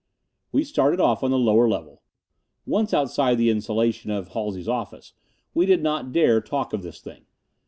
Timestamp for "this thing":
6.81-7.27